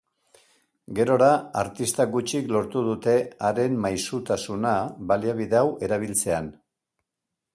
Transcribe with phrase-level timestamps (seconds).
[0.99, 1.27] Gerora
[1.61, 3.13] artista gutxik lortu dute
[3.49, 4.73] haren maisutasuna
[5.13, 6.51] baliabide hau erabiltzean.